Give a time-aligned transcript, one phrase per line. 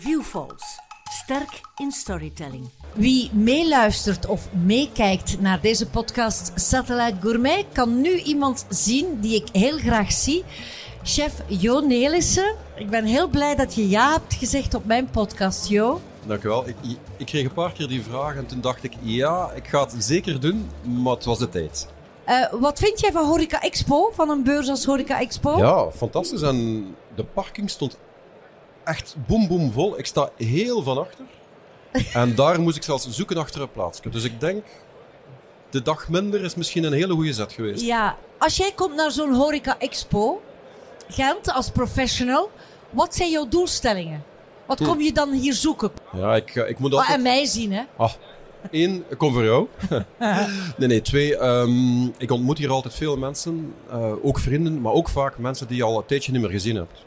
[0.00, 0.78] Viewfalls.
[1.10, 2.68] Sterk in storytelling.
[2.94, 9.48] Wie meeluistert of meekijkt naar deze podcast Satellite Gourmet kan nu iemand zien die ik
[9.52, 10.44] heel graag zie.
[11.02, 12.54] Chef Jo Nelissen.
[12.76, 16.00] Ik ben heel blij dat je ja hebt gezegd op mijn podcast, Jo.
[16.26, 16.68] Dank u wel.
[16.68, 16.76] Ik,
[17.16, 19.94] ik kreeg een paar keer die vraag en toen dacht ik, ja, ik ga het
[19.98, 21.88] zeker doen, maar het was de tijd.
[22.28, 25.58] Uh, wat vind jij van Horeca Expo, van een beurs als Horeca Expo?
[25.58, 26.42] Ja, fantastisch.
[26.42, 27.98] En de parking stond
[28.88, 29.98] echt boem boem vol.
[29.98, 31.24] Ik sta heel van achter.
[32.12, 34.08] en daar moest ik zelfs zoeken achter een plaatsje.
[34.10, 34.64] Dus ik denk,
[35.70, 37.84] de dag minder is misschien een hele goede zet geweest.
[37.84, 40.42] Ja, als jij komt naar zo'n Horeca Expo,
[41.08, 42.50] Gent, als professional,
[42.90, 44.24] wat zijn jouw doelstellingen?
[44.66, 45.90] Wat kom je dan hier zoeken?
[46.12, 47.16] Ja, ik, ik moet Oh, altijd...
[47.16, 47.82] en mij zien, hè?
[47.96, 48.12] Ah,
[48.70, 49.66] één, ik kom voor jou.
[50.78, 51.02] nee, nee.
[51.02, 53.74] Twee, ehm, ik ontmoet hier altijd veel mensen.
[53.90, 56.76] eh, ook vrienden, maar ook vaak mensen die je al een tijdje niet meer gezien
[56.76, 57.04] hebt.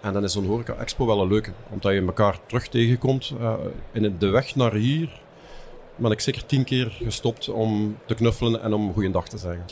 [0.00, 1.50] En dan is zo'n horeca expo wel een leuke.
[1.70, 3.32] Omdat je elkaar terug tegenkomt.
[3.40, 3.54] Eh,
[3.92, 5.20] in de weg naar hier
[5.96, 9.64] ben ik zeker tien keer gestopt om te knuffelen en om goeiedag te zeggen.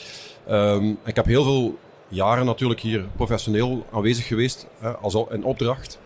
[0.47, 1.79] Ehm, ik heb heel veel
[2.09, 4.67] jaren natuurlijk hier professioneel aanwezig geweest.
[4.81, 5.99] eh, als al in opdracht.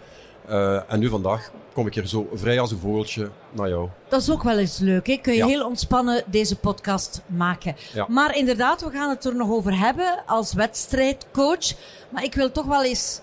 [0.47, 3.89] Eh, en nu vandaag kom ik hier zo vrij als een vogeltje naar jou.
[4.09, 5.07] Dat is ook wel eens leuk.
[5.07, 5.17] Hè?
[5.17, 5.47] Kun je Ja.
[5.47, 7.77] heel ontspannen deze podcast maken.
[7.93, 8.07] Ja.
[8.09, 11.73] Maar inderdaad, we gaan het er nog over hebben als wedstrijdcoach.
[12.09, 13.21] Maar ik wil toch wel eens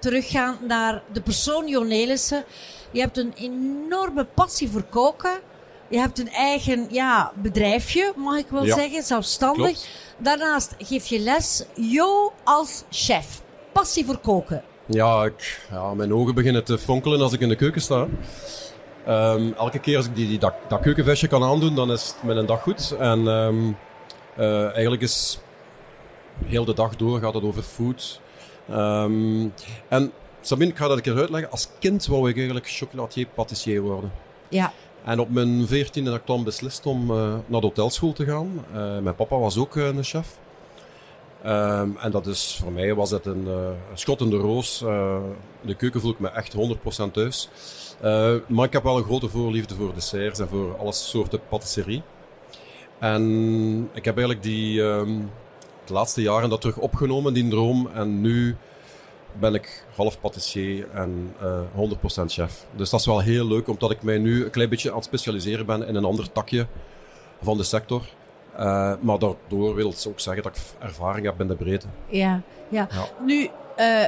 [0.00, 2.44] teruggaan naar de persoon Jo Nelissen.
[2.90, 5.40] Je hebt een enorme passie voor koken.
[5.88, 8.74] Je hebt een eigen ja, bedrijfje, mag ik wel Ja.
[8.74, 9.64] zeggen, zelfstandig.
[9.64, 9.88] Klopt.
[10.18, 11.64] Daarnaast geef je les.
[11.74, 13.42] Jo als chef.
[13.72, 14.62] Passie voor koken.
[14.86, 18.06] Ja, ik, ja, mijn ogen beginnen te fonkelen als ik in de keuken sta.
[19.06, 22.22] Ehm, elke keer als ik die, die, dat, dat keukenvestje kan aandoen, dan is het
[22.22, 22.94] met een dag goed.
[22.98, 23.72] En ehm,
[24.36, 25.38] eh, eigenlijk is
[26.44, 28.20] heel de dag door gaat het over food.
[28.70, 29.48] Ehm,
[29.88, 31.50] en Sabine, ik ga dat een keer uitleggen.
[31.50, 34.12] Als kind wou ik eigenlijk chocolatier patissier worden.
[34.48, 34.72] Ja,
[35.04, 38.64] En op mijn veertiende heb ik dan beslist om eh, naar de hotelschool te gaan.
[38.72, 40.38] Eh, mijn papa was ook eh, een chef.
[41.42, 44.82] Ehm, en dat is, voor mij was het een, een schot in de roos.
[44.82, 47.48] In de keuken voel ik me echt 100% thuis.
[48.46, 52.02] Maar ik heb wel een grote voorliefde voor desserts en voor alle soorten patisserie.
[52.98, 55.10] En ik heb eigenlijk die, ehm,
[55.90, 57.88] de laatste jaren dat terug opgenomen, die droom.
[57.94, 58.56] En nu
[59.38, 61.60] ben ik half patissier en eh
[62.22, 62.66] 100% chef.
[62.76, 65.04] Dus dat is wel heel leuk, omdat ik mij nu een klein beetje aan het
[65.04, 66.66] specialiseren ben in een ander takje
[67.42, 68.02] van de sector.
[68.56, 71.86] Eh, maar daardoor wil het ook zeggen dat ik ervaring heb in de breedte.
[72.08, 72.88] ja, ja.
[72.90, 73.08] Ja.
[73.24, 74.04] Nu, eh,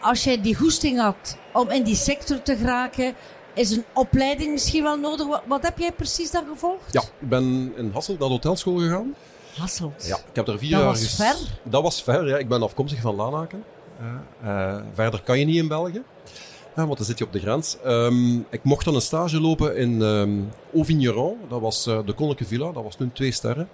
[0.00, 3.14] als jij die goesting had om in die sector te geraken,
[3.54, 5.26] is een opleiding misschien wel nodig.
[5.26, 6.92] Wat, wat heb jij precies daar gevolgd?
[6.92, 9.14] Ja, ik ben in Hasselt naar de hotelschool gegaan.
[9.56, 10.06] Hasselt.
[10.06, 11.36] Ja, ik heb daar vier Dat jaar was ges- ver.
[11.62, 12.36] Dat was ver, ja.
[12.36, 13.64] Ik ben afkomstig van Lanaken.
[14.00, 16.02] Eh, eh, verder kan je niet in België.
[16.76, 17.76] Ja, want dan zit je op de grens.
[17.84, 20.30] Ehm, ik mocht dan een stage lopen in ehm
[20.74, 21.36] Auvigneron.
[21.48, 22.72] Dat was eh, de Koninklijke Villa.
[22.72, 23.68] Dat was toen twee sterren.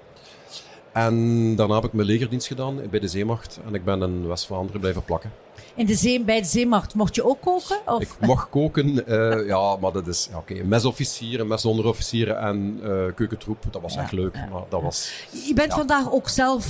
[0.92, 3.60] En daarna heb ik mijn legerdienst gedaan bij de Zeemacht.
[3.66, 5.32] En ik ben in West-Vlaanderen blijven plakken.
[5.74, 7.78] In de zee, bij de zeemacht mocht je ook koken?
[7.86, 8.00] Of?
[8.02, 10.28] Ik mag koken, eh, ja, maar dat is...
[10.30, 13.64] Ja, Oké, mesofficieren, mesonderofficieren en eh keukentroep.
[13.70, 14.34] Dat was Ja, echt leuk.
[14.34, 15.12] ja, maar dat was...
[15.46, 16.66] je bent vandaag ook zelf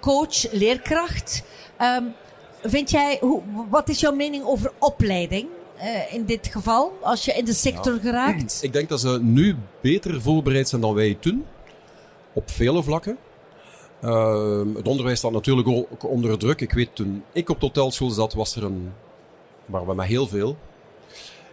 [0.00, 1.42] coach, leerkracht.
[1.76, 2.02] Ehm,
[2.62, 5.46] vind jij, hoe, wat is jouw mening over opleiding
[5.76, 8.58] eh, in dit geval, als je in de sector geraakt?
[8.62, 11.44] Ik denk dat ze nu beter voorbereid zijn dan wij toen.
[12.32, 13.16] Op vele vlakken.
[14.00, 16.60] Ehm, het onderwijs staat natuurlijk ook onder druk.
[16.60, 18.92] Ik weet toen ik op de hotelschool zat, was er een.
[19.66, 20.56] Maar we heel veel.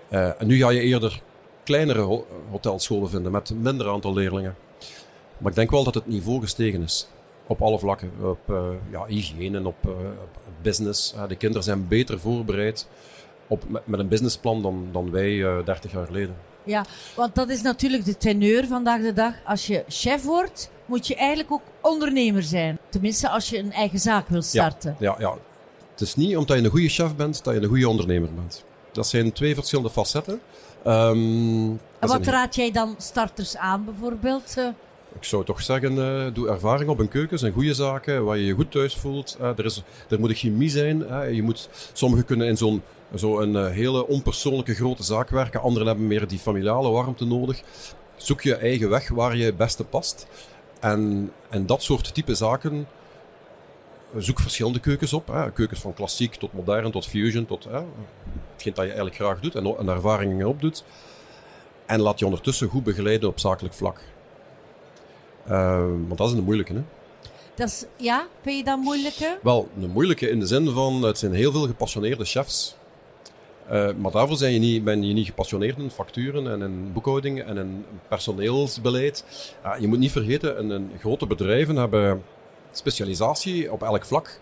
[0.10, 1.22] Eh, en nu ga je eerder
[1.64, 4.56] kleinere ho- hotelscholen vinden met minder aantal leerlingen.
[5.38, 7.08] Maar ik denk wel dat het niveau gestegen is.
[7.48, 8.12] Op alle vlakken.
[8.22, 9.92] Op eh, ja, hygiëne, op, eh,
[10.62, 11.14] business.
[11.28, 12.88] De kinderen zijn beter voorbereid
[13.48, 16.36] op, met, een businessplan dan, dan wij eh 30 jaar geleden.
[16.64, 16.86] Ja,
[17.16, 19.34] want dat is natuurlijk de teneur vandaag de dag.
[19.46, 22.78] Als je chef wordt, moet je eigenlijk ook ondernemer zijn.
[22.90, 24.96] Tenminste, als je een eigen zaak wil starten.
[25.00, 25.38] Ja, ja.
[25.92, 28.64] Het is niet omdat je een goede chef bent, dat je een goede ondernemer bent.
[28.92, 30.42] Dat zijn twee verschillende facetten.
[30.84, 34.54] Ehm, En is wat raad jij dan starters aan, bijvoorbeeld?
[34.58, 34.68] Eh,
[35.16, 38.46] ik zou toch zeggen, eh, doe ervaring op een keuken, zijn goede zaken, waar je
[38.46, 39.38] je goed thuis voelt.
[39.40, 40.98] Eh, er, is, er moet een chemie zijn.
[41.34, 42.82] je moet, sommigen kunnen in zo'n
[43.16, 47.62] zo een hele onpersoonlijke grote zaak werken, anderen hebben meer die familiale warmte nodig.
[48.16, 50.28] Zoek je eigen weg waar je het beste past.
[50.80, 52.88] En, en dat soort type zaken
[54.18, 55.28] zoek verschillende keukens op.
[55.28, 55.52] Hè.
[55.52, 57.82] Keukens van klassiek tot modern, tot fusion, tot hè,
[58.54, 60.84] hetgeen dat je eigenlijk graag doet en, en ervaringen opdoet.
[61.86, 64.02] En laat je ondertussen goed begeleiden op zakelijk vlak.
[65.46, 66.74] Eh, want dat is een moeilijke.
[66.74, 66.84] Hè?
[67.56, 69.40] dat is, ja, vind je dat moeilijker?
[69.42, 72.76] Wel, een moeilijke in de zin van het zijn heel veel gepassioneerde chefs.
[73.72, 77.42] Uh, maar daarvoor zijn je niet, ben je niet gepassioneerd in facturen en in boekhouding
[77.44, 79.26] en in personeelsbeleid.
[79.66, 82.24] Uh, je moet niet vergeten, een, een grote bedrijven hebben
[82.72, 84.40] specialisatie op elk vlak.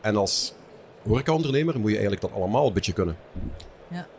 [0.00, 0.54] En als
[1.02, 3.16] horecaondernemer moet je eigenlijk dat allemaal een beetje kunnen.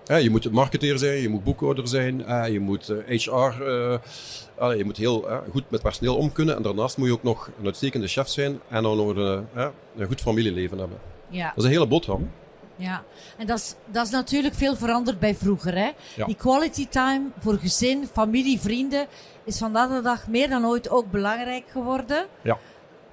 [0.06, 0.16] Ja.
[0.16, 2.18] je moet marketeer zijn, je moet boekhouder zijn,
[2.52, 3.32] je moet HR,
[3.62, 3.98] uh,
[4.78, 6.56] je moet heel goed met personeel om kunnen.
[6.56, 9.46] En daarnaast moet je ook nog een uitstekende chef zijn en dan nog een,
[9.98, 10.98] een goed familieleven hebben.
[11.30, 11.48] Ja.
[11.48, 12.30] Dat is een hele boterham.
[12.76, 13.04] Ja,
[13.38, 15.78] en dat is, dat is natuurlijk veel veranderd bij vroeger.
[15.78, 15.90] Hè?
[16.26, 19.08] Die quality time voor gezin, familie, vrienden
[19.44, 22.26] is vandaag de dag meer dan ooit ook belangrijk geworden.
[22.42, 22.58] Ja.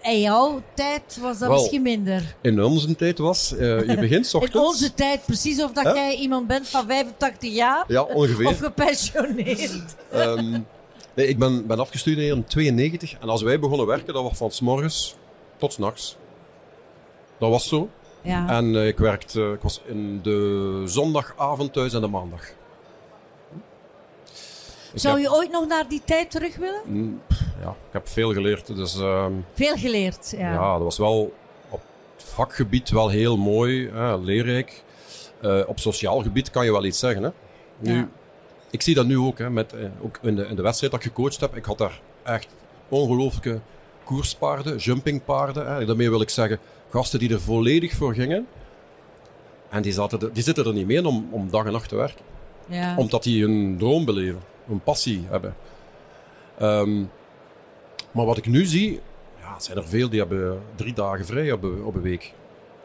[0.03, 2.35] In jouw tijd was dat misschien minder.
[2.41, 4.57] In onze tijd was, uh, je begint s ochtends.
[4.57, 7.85] In onze tijd, precies of dat jij iemand bent van 85 jaar.
[7.89, 8.47] Ja, ongeveer.
[8.47, 9.95] Of gepensioneerd.
[10.15, 10.51] um,
[11.17, 14.51] nee, ik ben, ben afgestudeerd in 92 en als wij begonnen werken, dat was van
[14.51, 15.15] s morgens
[15.57, 16.17] tot s nachts.
[17.39, 17.89] Dat was zo.
[18.22, 18.49] Ja.
[18.49, 22.43] En uh, ik werkte, ik was in de zondagavond thuis en de maandag.
[24.94, 26.81] Zou je ooit nog naar die tijd terug willen?
[26.84, 27.20] Mm,
[27.62, 28.76] ja, ik heb veel geleerd.
[28.76, 30.52] Dus, uh, veel geleerd, ja.
[30.52, 31.34] Ja, dat was wel
[31.69, 31.81] op
[32.17, 34.84] vakgebied wel heel mooi, hè, leerrijk.
[35.43, 37.23] Uh, op sociaal gebied kan je wel iets zeggen.
[37.23, 37.31] Hè.
[37.78, 38.08] Nu, ja.
[38.70, 41.05] Ik zie dat nu ook, hè, met, uh, ook in, de, in de wedstrijd dat
[41.05, 41.56] ik gecoacht heb.
[41.56, 42.49] Ik had daar echt
[42.88, 43.61] ongelooflijke
[44.05, 45.75] koerspaarden, jumpingpaarden.
[45.75, 45.84] Hè.
[45.84, 46.58] Daarmee wil ik zeggen,
[46.90, 48.46] gasten die er volledig voor gingen.
[49.69, 51.96] En die, zaten er, die zitten er niet meer om, om dag en nacht te
[51.96, 52.25] werken.
[52.66, 52.96] Ja.
[52.96, 55.54] Omdat die een droom beleven, een passie hebben.
[56.62, 57.10] Um,
[58.10, 59.00] maar wat ik nu zie,
[59.40, 62.32] ja, zijn er veel die hebben drie dagen vrij op, op een week.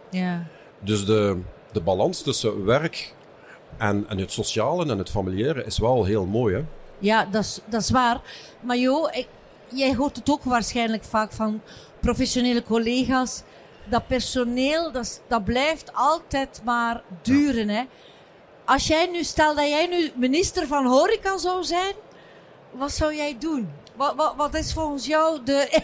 [0.09, 0.45] Ja.
[0.79, 1.39] Dus de,
[1.71, 3.13] de balans tussen werk
[3.77, 6.55] en, en het sociale en het familiaire is wel heel mooi.
[6.55, 6.63] Hè?
[6.99, 8.21] Ja, dat is, dat is waar.
[8.61, 9.27] Maar joh, ik,
[9.67, 11.61] jij hoort het ook waarschijnlijk vaak van
[11.99, 13.43] professionele collega's
[13.89, 14.91] dat personeel,
[15.27, 17.69] dat, blijft altijd maar duren.
[17.69, 17.83] Hè.
[18.65, 21.93] Als jij nu, stel dat jij nu minister van Horeca zou zijn,
[22.71, 23.69] wat zou jij doen?
[23.95, 25.81] Wat, wat, wat is volgens jou de.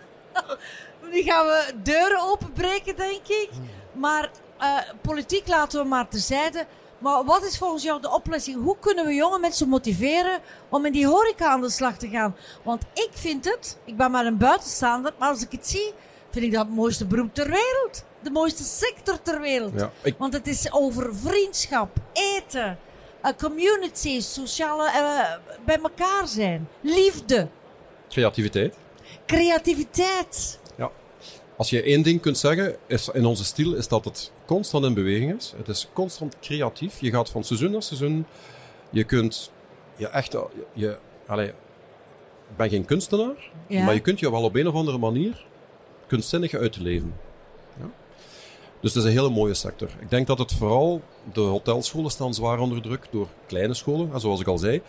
[1.12, 3.50] nu gaan we deuren openbreken, denk ik.
[3.92, 4.30] Maar
[4.60, 6.66] uh, politiek laten we maar terzijde.
[6.98, 8.62] Maar wat is volgens jou de oplossing?
[8.62, 12.36] Hoe kunnen we jonge mensen motiveren om in die horeca aan de slag te gaan?
[12.62, 15.94] Want ik vind het, ik ben maar een buitenstaander, maar als ik het zie,
[16.36, 18.04] vind ik dat het mooiste beroep ter wereld.
[18.22, 19.72] De mooiste sector ter wereld.
[19.76, 20.14] Ja, ik...
[20.18, 22.78] Want het is over vriendschap, eten,
[23.24, 27.48] uh, community, sociale uh, bij elkaar zijn, liefde.
[28.08, 28.74] Creativiteit.
[29.26, 30.58] Creativiteit.
[30.76, 30.90] Ja.
[31.56, 34.94] Als je één ding kunt zeggen is, in onze stijl, is dat het constant in
[34.94, 35.54] beweging is.
[35.56, 37.00] Het is constant creatief.
[37.00, 38.26] Je gaat van seizoen naar seizoen.
[38.90, 39.52] Je kunt
[39.96, 40.32] je echt...
[40.32, 41.48] Je, je, allez,
[42.50, 43.84] ik ben geen kunstenaar, Ja.
[43.84, 45.46] maar je kunt je wel op een of andere manier
[46.06, 47.14] kunstzinnig uit te leven.
[47.78, 47.90] Ja?
[48.80, 49.88] Dus het is een hele mooie sector.
[50.00, 51.00] Ik denk dat het vooral,
[51.32, 54.82] de hotelscholen staan zwaar onder druk door kleine scholen, zoals ik al zei.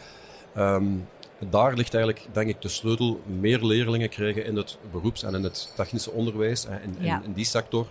[0.58, 1.08] Um,
[1.50, 5.44] daar ligt eigenlijk, denk ik, de sleutel meer leerlingen krijgen in het beroeps- en in
[5.44, 7.18] het technische onderwijs, en in, Ja.
[7.18, 7.88] in, in die sector.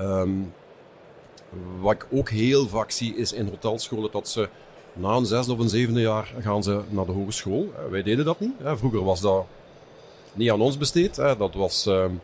[0.00, 0.52] Um,
[1.80, 4.48] wat ik ook heel vaak zie is in hotelscholen dat ze
[4.92, 7.72] na een zesde of een zevende jaar gaan ze naar de hogeschool.
[7.90, 8.52] Wij deden dat niet.
[8.62, 8.76] Hè.
[8.76, 9.46] Vroeger was dat
[10.32, 11.16] niet aan ons besteed.
[11.16, 11.36] Hè.
[11.36, 12.20] Dat was um,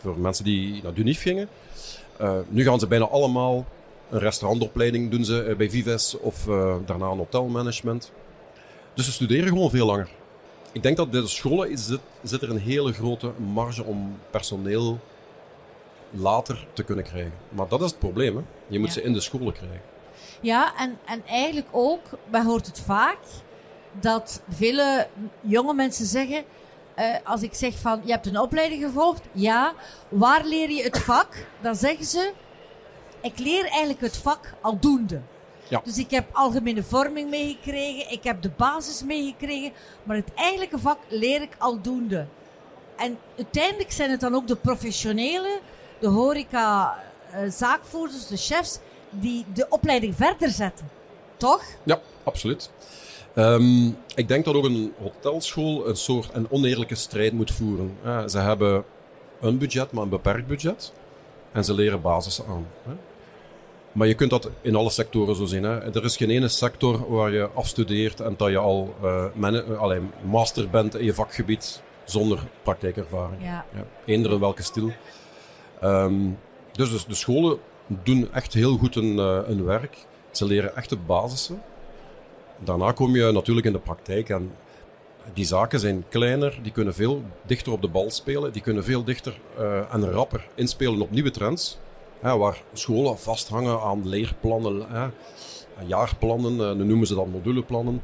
[0.00, 1.48] voor, mensen die naar Dunif gingen.
[2.20, 3.64] Uh, nu gaan ze bijna allemaal
[4.10, 8.12] een restaurantopleiding doen ze uh, bij Vives of uh, daarna een hotelmanagement.
[8.94, 10.08] Dus ze studeren gewoon veel langer.
[10.72, 14.98] Ik denk dat bij de scholen zit, zit er een hele grote marge om personeel
[16.10, 17.32] later te kunnen krijgen.
[17.48, 18.36] Maar dat is het probleem.
[18.36, 18.42] Hè?
[18.66, 18.94] Je moet Ja.
[18.94, 19.80] ze in de scholen krijgen.
[20.40, 23.18] Ja, en, en eigenlijk ook, men hoort het vaak,
[24.00, 25.06] dat vele
[25.40, 26.44] jonge mensen zeggen,
[27.00, 29.72] eh, als ik zeg van, je hebt een opleiding gevolgd, ja,
[30.08, 31.46] waar leer je het vak?
[31.60, 32.32] Dan zeggen ze,
[33.22, 35.20] ik leer eigenlijk het vak aldoende.
[35.68, 35.80] Ja.
[35.84, 40.98] Dus ik heb algemene vorming meegekregen, ik heb de basis meegekregen, maar het eigenlijke vak
[41.08, 42.26] leer ik aldoende.
[42.96, 45.58] En uiteindelijk zijn het dan ook de professionelen,
[45.98, 46.98] de horeca,
[47.30, 48.78] eh, zaakvoerders, de chefs,
[49.10, 50.90] die de opleiding verder zetten.
[51.36, 51.62] Toch?
[51.82, 52.70] Ja, absoluut.
[53.34, 57.96] Um, ik denk dat ook een hotelschool een soort een oneerlijke strijd moet voeren.
[58.04, 58.84] Uh, ze hebben
[59.40, 60.92] een budget, maar een beperkt budget.
[61.52, 62.66] En ze leren basis aan.
[62.82, 62.92] Hè.
[63.92, 65.62] Maar je kunt dat in alle sectoren zo zien.
[65.62, 65.94] Hè.
[65.94, 70.70] Er is geen ene sector waar je afstudeert en dat je al uh, allee, master
[70.70, 73.42] bent in je vakgebied zonder praktijkervaring.
[73.42, 73.64] Ja.
[73.74, 74.90] Ja, eender in welke stil.
[75.84, 76.38] Um,
[76.72, 80.06] dus, dus de scholen doen echt heel goed hun, uh, hun werk.
[80.30, 81.62] Ze leren echt de basissen.
[82.64, 84.50] Daarna kom je natuurlijk in de praktijk en
[85.34, 89.04] die zaken zijn kleiner, die kunnen veel dichter op de bal spelen, die kunnen veel
[89.04, 91.78] dichter uh, en rapper inspelen op nieuwe trends.
[92.20, 95.08] hè, waar scholen vasthangen aan leerplannen, hè,
[95.86, 98.02] jaarplannen, uh, nu noemen ze dat moduleplannen.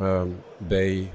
[0.00, 0.22] Uh,
[0.56, 1.12] bij,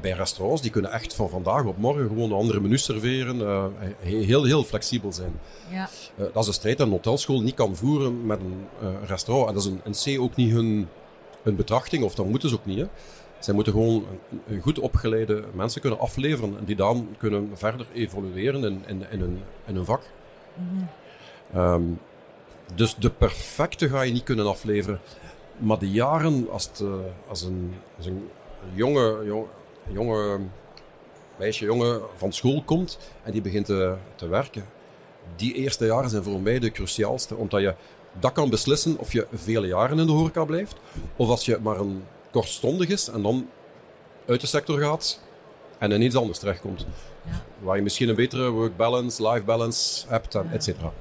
[0.00, 3.64] bij restaurants, die kunnen echt van vandaag op morgen gewoon een andere menu serveren, uh,
[4.00, 5.40] heel, heel flexibel zijn.
[5.70, 5.88] Ja.
[6.16, 9.48] Dat is een strijd dat een hotelschool niet kan voeren met een restaurant.
[9.48, 10.88] En dat is een, een C ook niet hun,
[11.42, 12.78] hun betrachting, of dat moeten ze ook niet.
[12.78, 12.86] Hè.
[13.38, 17.86] Zij moeten gewoon een, een goed opgeleide mensen kunnen afleveren en die dan kunnen verder
[17.92, 20.02] evolueren in, in, in, hun, in hun vak.
[20.54, 21.58] Mhm.
[21.58, 22.00] Um,
[22.74, 25.00] dus de perfecte ga je niet kunnen afleveren.
[25.58, 26.94] Maar de jaren, als, het, uh,
[27.28, 28.28] als, een, als een
[28.74, 29.46] jonge, jong,
[29.90, 30.38] jonge
[31.38, 34.64] meisje, jongen van school komt en die begint te, te werken,
[35.36, 37.36] die eerste jaren zijn voor mij de cruciaalste.
[37.36, 37.74] Omdat je
[38.20, 40.76] dat kan beslissen of je vele jaren in de horeca blijft,
[41.16, 43.48] of als je maar een kortstondig is en dan
[44.26, 45.20] uit de sector gaat
[45.78, 46.86] en in iets anders terechtkomt.
[47.24, 47.42] Ja.
[47.58, 50.92] Waar je misschien een betere work balance, life balance hebt, en et cetera.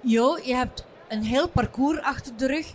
[0.00, 2.74] Jo, je hebt een heel parcours achter de rug.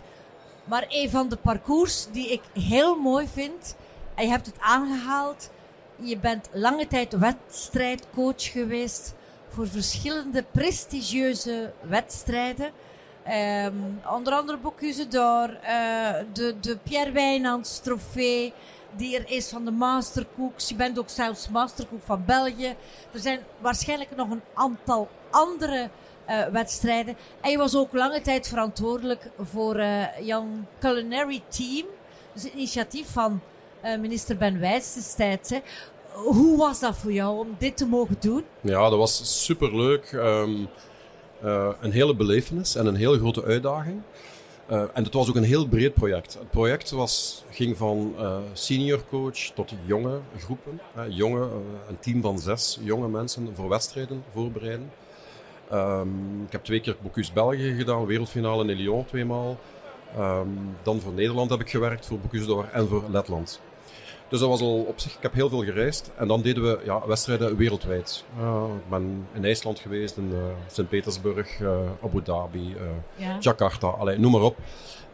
[0.64, 3.76] Maar een van de parcours die ik heel mooi vind,
[4.14, 5.50] en je hebt het aangehaald,
[5.96, 9.14] je bent lange tijd wedstrijdcoach geweest
[9.56, 12.70] voor verschillende prestigieuze wedstrijden.
[13.64, 18.52] Um, onder andere Bocuse d'Or, uh, de, de Pierre Wijnands trofee,
[18.96, 20.68] die er is van de Mastercooks.
[20.68, 22.76] Je bent ook zelfs Mastercook van België.
[23.12, 25.88] Er zijn waarschijnlijk nog een aantal andere
[26.28, 27.16] uh, wedstrijden.
[27.40, 31.86] En je was ook lange tijd verantwoordelijk voor uh, Young Culinary Team.
[32.32, 33.40] Dus het initiatief van
[33.98, 35.50] minister Ben Wijs destijds.
[36.24, 38.44] Hoe was dat voor jou om dit te mogen doen?
[38.60, 40.12] Ja, dat was superleuk.
[40.12, 40.68] Um,
[41.80, 44.00] een hele belevenis en een hele grote uitdaging.
[44.70, 46.34] Uh, en het was ook een heel breed project.
[46.34, 50.80] Het project was, ging van uh, senior coach tot jonge groepen.
[51.08, 51.48] Jonge,
[51.88, 54.90] een team van zes jonge mensen voor wedstrijden voorbereiden.
[55.72, 59.56] Um, ik heb twee keer Bocuse België gedaan, wereldfinale in Lyon tweemaal.
[60.18, 63.60] Um, dan voor Nederland heb ik gewerkt, voor Bocuse d'Or en voor Letland.
[64.28, 66.10] Dus dat was al op zich, ik heb heel veel gereisd.
[66.16, 68.24] En dan deden we ja, wedstrijden wereldwijd.
[68.40, 70.38] Uh, ik ben in IJsland geweest, in uh,
[70.72, 72.76] Sint-Petersburg, uh, Abu Dhabi,
[73.16, 73.36] ja.
[73.40, 74.56] Jakarta, allee, noem maar op.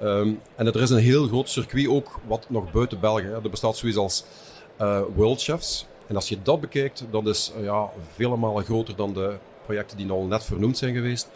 [0.03, 3.27] Um, en er is een heel groot circuit ook, wat nog buiten België.
[3.27, 4.25] Er bestaat zoiets als
[5.15, 5.87] World Chefs.
[6.07, 10.11] En als je dat bekijkt, dat is ja, vele malen groter dan de projecten die
[10.11, 11.29] al net vernoemd zijn geweest.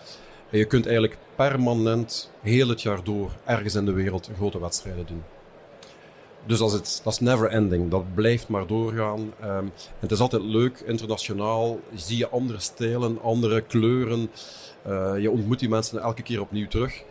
[0.51, 5.07] En je kunt eigenlijk permanent, heel het jaar door, ergens in de wereld grote wedstrijden
[5.07, 5.23] doen.
[6.47, 7.91] Dus dat is, het, dat is never ending.
[7.91, 9.33] Dat blijft maar doorgaan.
[9.45, 11.79] Um, het is altijd leuk, internationaal.
[11.95, 14.31] Zie je andere stijlen, andere kleuren.
[14.87, 17.03] Uh, je ontmoet die mensen elke keer opnieuw terug.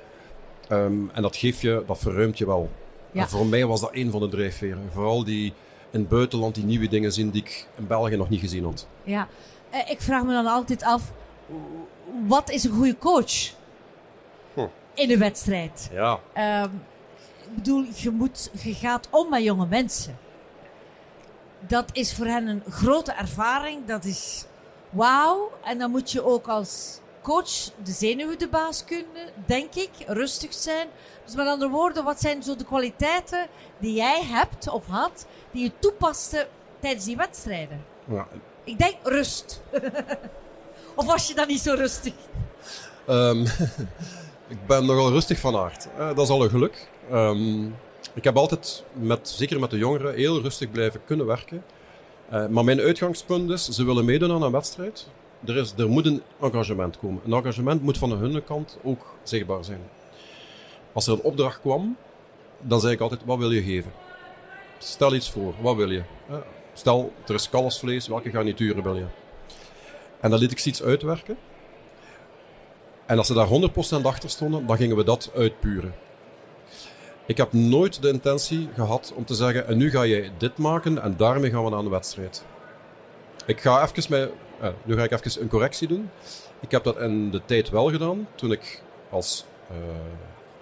[0.69, 2.69] Um, en dat geeft je, dat verruimt je wel.
[3.11, 3.21] Ja.
[3.21, 4.89] En voor mij was dat een van de drijfveren.
[4.91, 5.53] Vooral die
[5.89, 8.87] in het buitenland die nieuwe dingen zien die ik in België nog niet gezien had.
[9.03, 9.27] Ja,
[9.73, 11.11] uh, ik vraag me dan altijd af,
[12.27, 13.53] wat is een goede coach
[14.53, 14.65] Hm.
[14.93, 15.89] in een wedstrijd?
[15.93, 16.19] Ja.
[16.63, 16.81] Um,
[17.45, 20.17] ik bedoel, je, moet, je gaat om met jonge mensen.
[21.59, 23.85] Dat is voor hen een grote ervaring.
[23.85, 24.45] Dat is
[24.89, 25.51] wauw.
[25.63, 29.89] En dan moet je ook als coach de zenuwen de baas kunnen, denk ik.
[30.07, 30.87] Rustig zijn.
[31.25, 33.47] Dus met andere woorden, wat zijn zo de kwaliteiten
[33.79, 36.47] die jij hebt of had, die je toepaste
[36.79, 37.85] tijdens die wedstrijden?
[38.07, 38.27] ja.
[38.65, 39.61] Ik denk rust.
[40.95, 42.13] of was je dan niet zo rustig?
[43.09, 43.41] Um,
[44.53, 45.87] ik ben nogal rustig van aard.
[45.97, 46.89] Uh, dat is al een geluk.
[47.11, 47.75] Um,
[48.13, 51.63] ik heb altijd, met, zeker met de jongeren, heel rustig blijven kunnen werken.
[52.33, 55.07] Uh, maar mijn uitgangspunt is, ze willen meedoen aan een wedstrijd.
[55.45, 57.21] Er, is, er moet een engagement komen.
[57.25, 59.81] Een engagement moet van hun kant ook zichtbaar zijn.
[60.93, 61.97] Als er een opdracht kwam,
[62.61, 63.91] dan zei ik altijd, wat wil je geven?
[64.77, 66.03] Stel iets voor, wat wil je?
[66.29, 66.35] Uh,
[66.73, 69.05] stel, er is kalfsvlees, welke garnituren wil je?
[70.19, 71.37] En dan liet ik ze iets uitwerken.
[73.05, 73.47] En als ze daar
[74.01, 75.93] 100% achter stonden, dan gingen we dat uitpuren.
[77.27, 81.01] Ik heb nooit de intentie gehad om te zeggen: en nu ga je dit maken
[81.01, 82.45] en daarmee gaan we aan de wedstrijd.
[83.45, 84.29] Ik ga even met,
[84.59, 86.09] eh, nu ga ik even een correctie doen.
[86.59, 89.77] Ik heb dat in de tijd wel gedaan, toen ik als uh,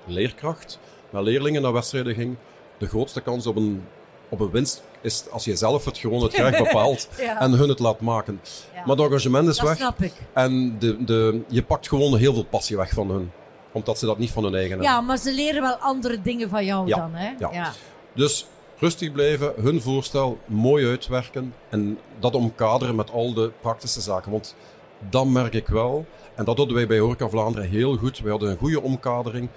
[0.06, 0.80] leerkracht
[1.10, 2.36] naar leerlingen naar wedstrijden ging.
[2.78, 3.84] De grootste kans op een,
[4.30, 7.40] op een winst is als je zelf het gewoon het graag bepaalt ja.
[7.40, 8.40] en hun het laat maken.
[8.74, 8.84] Ja.
[8.86, 9.78] Maar het engagement is Dat weg.
[9.78, 10.14] snap ik.
[10.34, 13.32] En de, de, je pakt gewoon heel veel passie weg van hun.
[13.74, 14.88] Omdat ze dat niet van hun eigen hebben.
[14.88, 17.34] Ja, maar ze leren wel andere dingen van jou Ja, dan, hè?
[17.40, 17.74] ja.
[18.14, 21.54] Dus rustig blijven, hun voorstel mooi uitwerken.
[21.70, 24.32] En dat omkaderen met al de praktische zaken.
[24.32, 24.56] Want
[25.10, 26.06] dat merk ik wel.
[26.36, 28.20] En dat hadden wij bij Horeca Vlaanderen heel goed.
[28.20, 29.50] We hadden een goede omkadering.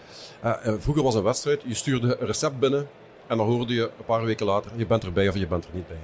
[0.44, 1.62] Uh, uh, vroeger was een wedstrijd.
[1.64, 2.88] Je stuurde een recept binnen.
[3.26, 5.70] En dan hoorde je een paar weken later, je bent erbij of je bent er
[5.73, 5.96] niet bij.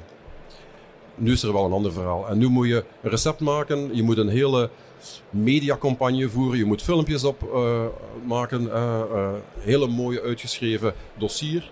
[1.15, 2.29] Nu is er wel een ander verhaal.
[2.29, 4.71] En nu moet je een recept maken, je moet een hele
[5.31, 7.85] mediacampagne voeren, je moet filmpjes op uh,
[8.27, 11.71] maken, uh, hele mooie uitgeschreven dossier.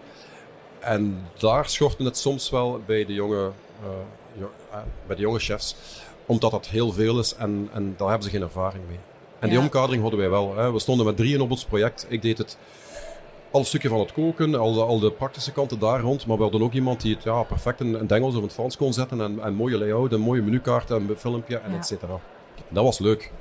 [0.78, 3.50] En daar schorten het soms wel bij de jonge,
[5.06, 5.76] bij de jonge chefs,
[6.26, 8.98] omdat dat heel veel is en, en daar hebben ze geen ervaring mee.
[9.38, 10.56] En die omkadering hadden wij wel.
[10.56, 10.72] Hè.
[10.72, 12.06] We stonden met drieën op ons project.
[12.08, 12.58] Ik deed het
[13.50, 16.26] al stukje van het koken, al de, al de praktische kanten daar rond.
[16.26, 18.44] Maar we hadden ook iemand die het ja, perfect in, in het Engels of in
[18.44, 19.20] het Frans kon zetten.
[19.20, 21.76] En, en mooie layout, een mooie menukaart, een filmpje en ja.
[21.76, 22.20] et cetera.
[22.68, 23.32] Dat was leuk.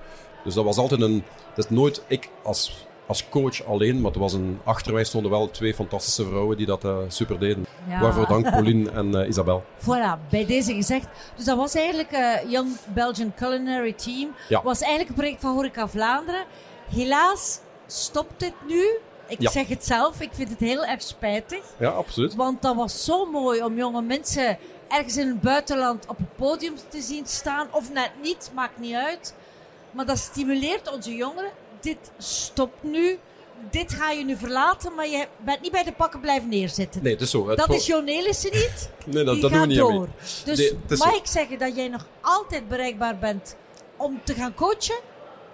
[0.43, 1.23] Dus dat was altijd een...
[1.55, 5.31] Dat is nooit ik als, als coach alleen, maar er was een, achter mij stonden
[5.31, 7.65] wel twee fantastische vrouwen die dat uh, super deden.
[7.87, 7.99] Ja.
[7.99, 9.63] Waarvoor dank Pauline en uh, Isabel.
[9.81, 11.07] Voilà, bij deze gezegd.
[11.35, 14.29] Dus dat was eigenlijk uh, Young Belgian Culinary Team.
[14.49, 14.61] Ja.
[14.63, 16.45] was eigenlijk een project van Horeca Vlaanderen.
[16.89, 18.99] Helaas stopt dit nu.
[19.29, 19.49] Ik Ja.
[19.51, 21.59] zeg het zelf, ik vind het heel erg spijtig.
[21.79, 22.35] Ja, absoluut.
[22.35, 24.57] Want dat was zo mooi om jonge mensen
[24.87, 27.67] ergens in het buitenland op het podium te zien staan.
[27.71, 29.33] Of net niet, maakt niet uit.
[29.91, 31.51] Maar dat stimuleert onze jongeren.
[31.79, 33.19] Dit stopt nu.
[33.71, 37.03] Dit ga je nu verlaten, maar je bent niet bij de pakken blijven neerzitten.
[37.03, 37.55] Nee, het is zo.
[37.55, 38.89] Dat is jouw Nelissen niet.
[39.05, 40.07] Nee, dat, Die dat doen we niet door.
[40.45, 43.55] Dus Nee, mag ik zeggen dat jij nog altijd bereikbaar bent
[43.97, 44.95] om te gaan coachen?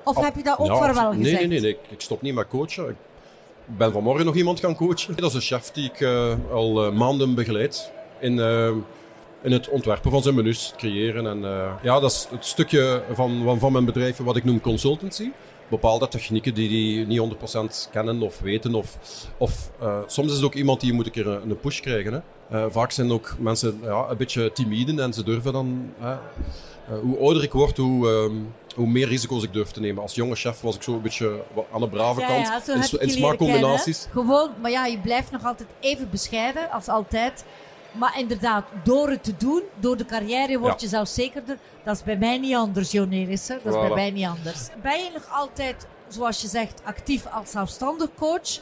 [0.03, 1.39] Of Ab- heb je dat ook Ja, voor wel gezegd?
[1.39, 2.89] Nee, nee, nee, ik, ik stop niet met coachen.
[2.89, 2.95] Ik
[3.65, 5.15] ben vanmorgen nog iemand gaan coachen.
[5.15, 8.71] Dat is een chef die ik eh, al eh, maanden begeleid in, eh,
[9.41, 11.27] in het ontwerpen van zijn menus, creëren.
[11.27, 11.39] En,
[11.81, 15.31] ja, dat is het stukje van, van, van mijn bedrijf wat ik noem consultancy.
[15.69, 17.19] Bepaalde technieken die die niet
[17.87, 18.75] 100% kennen of weten.
[18.75, 18.97] Of,
[19.37, 19.71] of
[20.07, 22.13] soms is het ook iemand die moet een keer een, een push krijgen.
[22.13, 22.19] Hè.
[22.49, 25.93] Eh, vaak zijn ook mensen ja, een beetje timide en ze durven dan...
[25.99, 28.35] hè, eh, hoe ouder ik word, hoe, ehm,
[28.75, 30.01] hoe meer risico's ik durf te nemen.
[30.01, 32.47] Als jonge chef was ik zo een beetje aan de brave Ja, kant.
[32.47, 34.07] ja, zo in, in smaakcombinaties.
[34.11, 37.45] Gewoon, maar ja, je blijft nog altijd even bescheiden, als altijd.
[37.91, 41.57] Maar inderdaad, door het te doen, door de carrière, word je zelfs zekerder.
[41.83, 43.59] Dat is bij mij niet anders, Jo Nelissen.
[43.63, 44.67] Dat is bij mij niet anders.
[44.81, 48.59] Ben je nog altijd, zoals je zegt, actief als zelfstandig coach?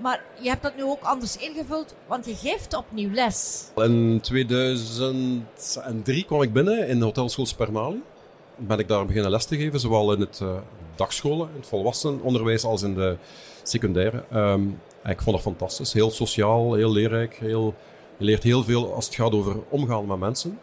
[0.00, 3.64] Maar je hebt dat nu ook anders ingevuld, want je geeft opnieuw les.
[3.76, 8.02] In 2003 kwam ik binnen in de hotelschool Spermali.
[8.56, 10.56] Ben ik daar beginnen les te geven, zowel in het eh
[10.98, 13.16] dagscholen, in het volwassenenonderwijs als in de
[13.62, 14.24] secundaire.
[14.30, 14.62] Ehm,
[15.04, 15.92] ik vond dat fantastisch.
[15.92, 17.34] Heel sociaal, heel leerrijk.
[17.34, 17.74] Heel,
[18.16, 20.58] je leert heel veel als het gaat over omgaan met mensen.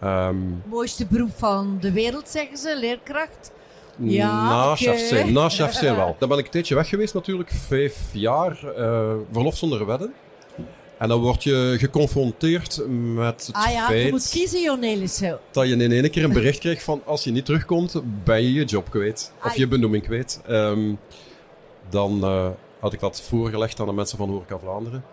[0.00, 3.52] Ehm, Mooiste beroep van de wereld, zeggen ze, leerkracht.
[4.00, 5.48] Ja, na zijn, na
[5.96, 6.16] wel.
[6.18, 10.12] Dan ben ik een tijdje weg geweest natuurlijk, vijf jaar, eh, verlof zonder wedden.
[10.98, 12.80] En dan word je geconfronteerd
[13.14, 15.38] met het Ah ja, feit je moet kiezen, Jo Nelissen.
[15.50, 18.52] dat je in één keer een bericht krijgt van als je niet terugkomt, ben je
[18.52, 19.32] je job kwijt.
[19.44, 19.58] Of Ai.
[19.58, 20.40] je benoeming kwijt.
[20.46, 20.92] Ehm,
[21.88, 22.48] dan eh,
[22.80, 25.04] had ik dat voorgelegd aan de mensen van Horeca Vlaanderen.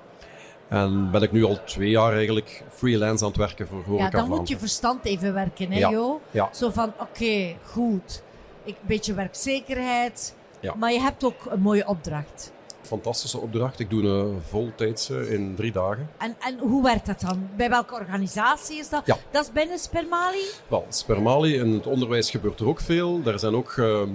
[0.67, 4.01] En ben ik nu al twee jaar eigenlijk freelance aan het werken voor Horeca Ja,
[4.01, 4.37] dan Vlaanderen.
[4.39, 6.21] moet je verstand even werken, hè, Ja, Jo?
[6.31, 6.49] ja.
[6.53, 8.23] Zo van, oké, goed.
[8.67, 10.35] Ik, een beetje werkzekerheid.
[10.59, 10.75] Ja.
[10.75, 12.51] Maar je hebt ook een mooie opdracht.
[12.81, 13.79] Fantastische opdracht.
[13.79, 16.09] Ik doe een voltijdse in drie dagen.
[16.17, 17.49] En, en hoe werkt dat dan?
[17.55, 19.01] Bij welke organisatie is dat?
[19.05, 19.17] Ja.
[19.31, 20.43] Dat is binnen Spermali?
[20.67, 23.21] Wel, Spermali, in het onderwijs gebeurt er ook veel.
[23.25, 24.09] Er zijn ook ehm,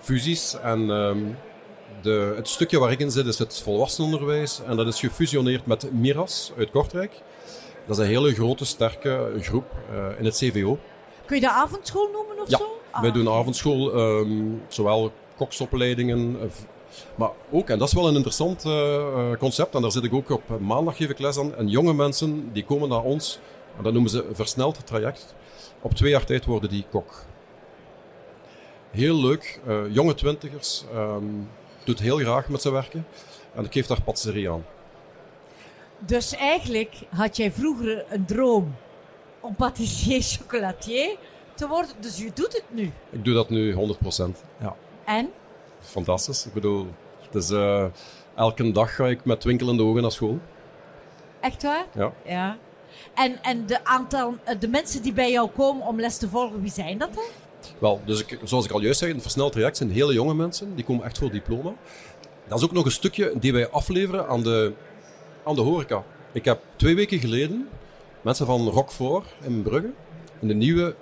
[0.00, 0.56] fusies.
[0.62, 1.18] En ehm,
[2.02, 4.60] de, het stukje waar ik in zit is het volwassenenonderwijs.
[4.66, 7.12] En dat is gefusioneerd met Miras uit Kortrijk.
[7.86, 10.78] Dat is een hele grote, sterke groep eh, in het CVO.
[11.26, 12.80] Kun je dat avondschool noemen of Ja, zo?
[13.00, 16.48] Wij doen avondschool, ehm, zowel koksopleidingen, eh,
[17.14, 20.14] maar ook, en dat is wel een interessant eh, eh, concept, en daar zit ik
[20.14, 21.54] ook op maandag geef ik les aan.
[21.54, 23.38] En jonge mensen die komen naar ons,
[23.76, 25.34] en dat noemen ze versneld traject.
[25.80, 27.24] Op twee jaar tijd worden die kok.
[28.90, 31.24] Heel leuk, jonge twintigers, ehm,
[31.84, 33.06] doet heel graag met zijn werken.
[33.54, 34.64] En ik geef daar patisserie aan.
[35.98, 38.74] Dus eigenlijk had jij vroeger een droom
[39.40, 41.16] om patissier chocolatier
[41.54, 41.90] te worden.
[42.00, 42.92] Dus je doet het nu.
[43.10, 43.78] Ik doe dat nu 100%.
[44.60, 44.76] Ja.
[45.04, 45.30] En?
[45.80, 46.46] Fantastisch.
[46.46, 46.86] Ik bedoel,
[47.20, 47.84] het is, eh,
[48.34, 50.38] elke dag ga ik met twinkelende ogen naar school.
[51.40, 51.86] Echt waar?
[51.94, 52.12] Ja.
[52.24, 52.58] Ja.
[53.14, 56.60] En, en de, aantal, eh, de mensen die bij jou komen om les te volgen,
[56.60, 57.24] wie zijn dat dan?
[57.78, 60.74] Wel, dus ik, zoals ik al juist zei, een versneld traject zijn hele jonge mensen.
[60.74, 61.72] Die komen echt voor diploma.
[62.48, 64.72] Dat is ook nog een stukje die wij afleveren aan de,
[65.44, 66.04] aan de horeca.
[66.32, 67.68] Ik heb twee weken geleden
[68.20, 69.90] mensen van Roquefort in Brugge
[70.40, 70.94] in de nieuwe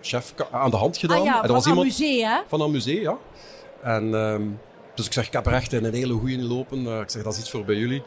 [0.00, 1.18] chef ka- aan de hand gedaan.
[1.18, 2.38] ah ja, en van dat was iemand Amusee, hè?
[2.48, 3.16] van een museum, ja.
[3.82, 4.42] En, ehm,
[4.94, 6.86] dus ik zeg, ik heb er echt een hele goeie lopen.
[6.86, 8.02] Eh, ik zeg, dat is iets voor bij jullie.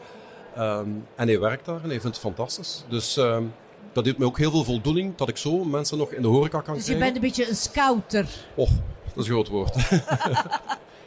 [0.56, 2.84] Ehm, en hij werkt daar en hij vindt het fantastisch.
[2.88, 3.44] Dus ehm,
[3.92, 6.60] dat doet me ook heel veel voldoening dat ik zo mensen nog in de horeca
[6.60, 7.12] kan Dus je krijgen.
[7.12, 8.26] bent een beetje een scouter.
[8.54, 8.68] Och,
[9.14, 9.74] dat is een groot woord.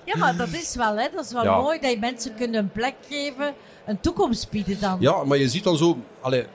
[0.06, 1.08] Ja, maar dat is wel, hè?
[1.16, 1.62] Dat is wel Ja.
[1.62, 3.54] mooi dat je mensen kunnen een plek geven,
[3.86, 4.98] een toekomst bieden dan.
[5.00, 5.98] ja, maar je ziet dan zo...
[6.22, 6.46] Allee,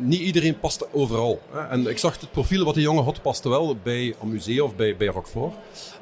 [0.00, 1.40] niet iedereen paste overal.
[1.50, 1.60] Hè.
[1.60, 4.96] En ik zag het profiel wat die jongen had, paste wel bij Amusee of bij,
[4.96, 5.54] bij Roquefort.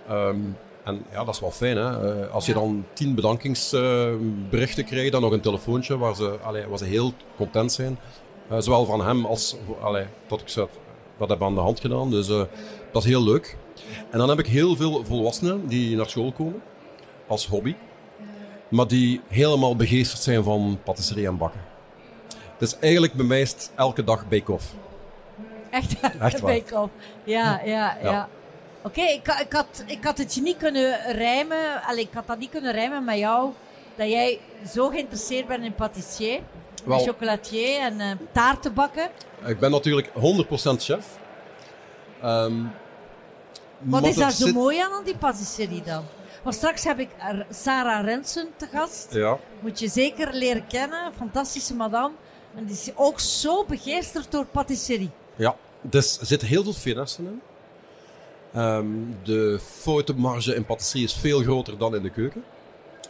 [0.08, 0.36] Ehm,
[0.84, 1.76] en ja, dat is wel fijn.
[1.76, 2.22] Hè?
[2.22, 6.78] Eh, als je dan tien bedankingsberichten krijgt, dan nog een telefoontje waar ze, allee, waar
[6.78, 7.98] ze heel content zijn.
[8.50, 10.66] Uh, zowel van hem als allee, dat ik ze
[11.18, 12.10] dat heb aan de hand gedaan.
[12.10, 12.42] Dus uh,
[12.92, 13.56] dat is heel leuk.
[14.10, 16.62] En dan heb ik heel veel volwassenen die naar school komen
[17.26, 17.74] als hobby,
[18.68, 21.67] maar die helemaal begeesterd zijn van patisserie en bakken.
[22.58, 24.74] Dus eigenlijk bij mij is het elke dag bake-off.
[25.70, 26.92] Echt, Echt bake-off.
[27.24, 28.10] Ja, ja, ja.
[28.10, 28.28] ja.
[28.82, 31.82] Oké, ik, ik, had, ik had het je niet kunnen rijmen.
[31.82, 33.50] Allee, ik had dat niet kunnen rijmen met jou.
[33.96, 34.40] Dat jij
[34.72, 36.40] zo geïnteresseerd bent in patissier,
[36.84, 39.10] Wel, chocolatier en uh, taarten bakken.
[39.46, 40.12] Ik ben natuurlijk 100%
[40.78, 41.18] chef.
[42.24, 42.70] Um,
[43.78, 46.04] Wat is daar zo mooi aan, aan die patisserie dan?
[46.42, 47.08] Want straks heb ik
[47.50, 49.12] Sarah Rensen te gast.
[49.12, 49.38] Ja.
[49.60, 51.12] Moet je zeker leren kennen.
[51.16, 52.14] Fantastische madame.
[52.54, 55.10] En die is ook zo begeesterd door patisserie.
[55.36, 57.40] Ja, dus er zit heel veel finesse in.
[58.56, 62.44] Um, de foutenmarge in patisserie is veel groter dan in de keuken.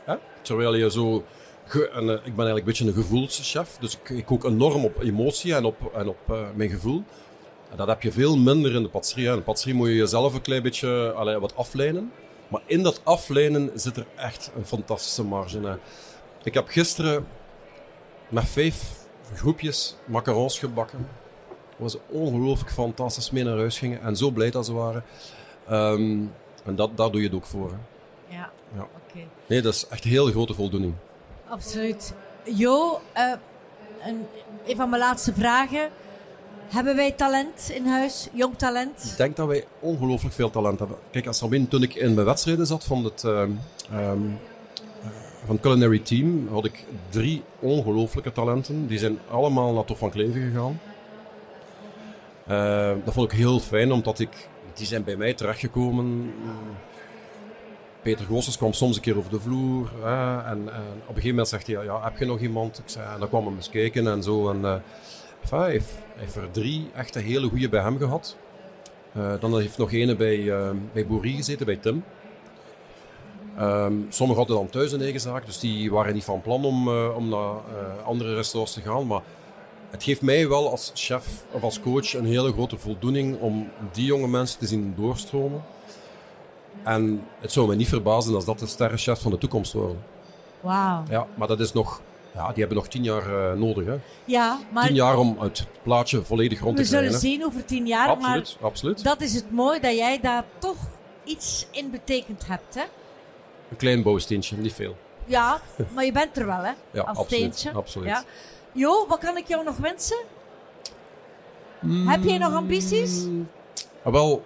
[0.05, 0.15] Hè?
[0.43, 1.25] Terwijl je zo...
[1.73, 3.77] en, uh, ik ben eigenlijk een beetje een gevoelschef.
[3.81, 7.03] Dus ik, kook enorm op emotie en op, en op uh, mijn gevoel.
[7.71, 9.29] En dat heb je veel minder in de patisserie.
[9.29, 12.13] In de patisserie moet je jezelf een klein beetje allee, wat aflijnen.
[12.49, 15.79] Maar in dat aflijnen zit er echt een fantastische marge.
[16.43, 17.27] Ik heb gisteren
[18.29, 21.09] met vijf groepjes macarons gebakken
[21.77, 25.05] was ongelooflijk fantastisch mee naar huis gingen en zo blij dat ze waren.
[25.71, 26.33] Um,
[26.65, 27.71] en dat, daar doe je het ook voor.
[27.71, 27.77] Hè.
[28.37, 28.81] Ja, ja.
[28.81, 29.27] oké.
[29.47, 30.95] Nee, dat is echt een heel grote voldoening.
[31.49, 32.15] Absoluut.
[32.45, 33.33] Jo, uh,
[34.07, 34.27] een,
[34.67, 35.89] een van mijn laatste vragen.
[36.69, 38.29] Hebben wij talent in huis?
[38.33, 39.05] Jong talent?
[39.05, 40.97] Ik denk dat wij ongelooflijk veel talent hebben.
[41.11, 43.61] Kijk, als Sabine, toen ik in mijn wedstrijden zat van het, um,
[43.93, 44.39] um,
[45.49, 48.87] van het culinary team, had ik drie ongelooflijke talenten.
[48.87, 50.81] Die zijn allemaal naar Tof van Kleven gegaan.
[52.49, 56.33] Uh, dat vond ik heel fijn, omdat ik, die zijn bij mij terechtgekomen.
[58.03, 59.91] Peter Goossens kwam soms een keer over de vloer.
[60.45, 62.79] en, op een gegeven moment zegt hij, ja, heb je nog iemand?
[62.79, 64.51] Ik zei, en dan kwam hij eens kijken en zo.
[64.51, 64.83] En,
[65.41, 68.37] enfin, hij, heeft, hij er drie echte hele goede bij hem gehad.
[69.17, 70.53] Uh, dan heeft nog ene bij,
[70.93, 72.05] bij Boerie gezeten, bij Tim.
[73.61, 76.89] Um, sommigen hadden dan thuis een eigen zaak, dus die waren niet van plan om,
[76.91, 77.55] om naar
[78.05, 79.07] andere restaurants te gaan.
[79.07, 79.23] Maar
[79.91, 84.05] het geeft mij wel als chef of als coach een hele grote voldoening om die
[84.05, 85.65] jonge mensen te zien doorstromen.
[86.83, 90.03] En het zou me niet verbazen als dat de sterrenchef van de toekomst worden.
[90.61, 91.03] Wauw.
[91.11, 92.01] Ja, maar dat is nog,
[92.35, 93.87] ja, die hebben nog tien jaar uh, nodig.
[93.87, 93.97] Hè.
[94.25, 94.87] Ja, maar...
[94.87, 97.11] Tien jaar om het plaatje volledig rond te krijgen.
[97.11, 98.09] We zullen zien over tien jaar.
[98.09, 99.05] Absoluut, maar absoluut.
[99.05, 100.77] Dat is het mooi dat jij daar toch
[101.25, 102.85] iets in betekend hebt, hè?
[103.71, 104.97] Een klein bouwsteentje, niet veel.
[105.25, 105.61] Ja,
[105.95, 106.73] maar je bent er wel, hè?
[106.91, 107.71] Ja, als absoluut, steentje.
[107.79, 108.09] absoluut.
[108.09, 108.25] Ja.
[108.73, 110.19] Jo, wat kan ik jou nog wensen?
[112.07, 113.25] Heb jij nog ambities?
[114.03, 114.43] Ah, wel,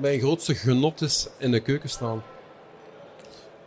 [0.00, 2.22] mijn grootste genot is in de keuken staan.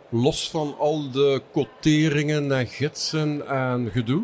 [0.08, 4.22] Los van al de quoteringen en gidsen en gedoe.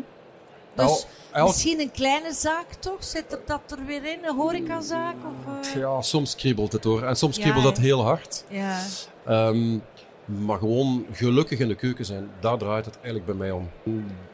[0.75, 1.47] Dus elk...
[1.47, 3.03] misschien een kleine zaak toch?
[3.03, 4.23] Zit er dat er weer in?
[4.23, 5.15] Een horecazaak?
[5.15, 5.81] Of, uh...
[5.81, 7.03] Ja, soms kriebelt het hoor.
[7.03, 8.43] En soms kriebelt dat heel hard.
[8.49, 8.79] Ja.
[9.29, 9.81] Um,
[10.25, 13.69] maar gewoon gelukkig in de keuken zijn, daar draait het eigenlijk bij mij om.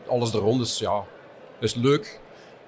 [0.08, 1.03] Alles er rond is, ja,
[1.60, 2.19] is leuk,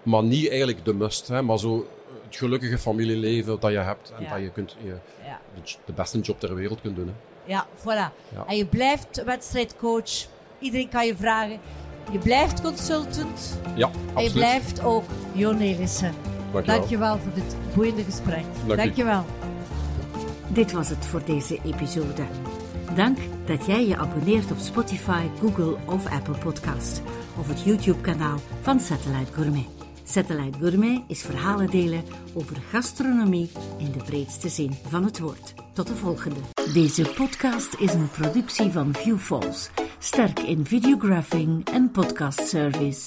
[0.04, 1.28] maar niet eigenlijk de must.
[1.28, 1.88] Hè, maar zo
[2.26, 4.30] het gelukkige familieleven dat je hebt en Ja.
[4.30, 5.40] dat je kunt, je, Ja.
[5.86, 7.08] de, beste job ter wereld kunt doen.
[7.08, 7.14] Hè.
[7.52, 8.34] Ja, voilà.
[8.34, 8.46] Ja.
[8.48, 10.28] En je blijft wedstrijdcoach.
[10.60, 11.60] Iedereen kan je vragen.
[12.12, 13.60] Je blijft consultant.
[13.76, 14.34] Ja, En je absoluut.
[14.34, 16.14] blijft ook Jo Nelissen.
[16.52, 16.78] Dankjewel.
[16.80, 18.44] Dankjewel voor dit boeiende gesprek.
[18.68, 18.80] Dank.
[18.80, 19.26] Dankjewel.
[20.50, 22.24] Dit was het voor deze episode.
[22.96, 27.02] Dank dat jij je abonneert op Spotify, Google of Apple Podcast
[27.40, 29.66] of het YouTube-kanaal van Satellite Gourmet.
[30.04, 32.04] Satellite Gourmet is verhalen delen
[32.34, 35.54] over gastronomie in de breedste zin van het woord.
[35.74, 36.40] Tot de volgende.
[36.74, 43.02] Deze podcast is een productie van Viewfalls, sterk in videographing en podcast service.